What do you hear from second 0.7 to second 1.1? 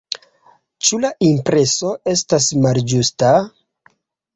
Ĉu